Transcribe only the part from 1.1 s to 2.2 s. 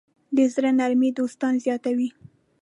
دوستان زیاتوي.